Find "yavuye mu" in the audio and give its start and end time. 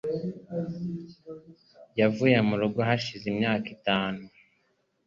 1.99-2.55